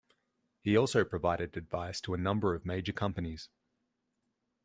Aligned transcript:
He 0.61 0.75
also 0.75 1.05
provided 1.05 1.55
advice 1.55 2.01
to 2.01 2.15
a 2.15 2.17
number 2.17 2.55
of 2.55 2.65
major 2.65 2.91
companies. 2.91 3.49